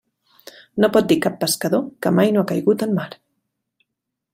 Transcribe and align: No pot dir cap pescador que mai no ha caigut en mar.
No 0.83 0.89
pot 0.95 1.11
dir 1.11 1.19
cap 1.27 1.37
pescador 1.45 1.85
que 2.07 2.15
mai 2.21 2.35
no 2.37 2.45
ha 2.45 2.51
caigut 2.53 2.87
en 2.87 3.01
mar. 3.01 3.11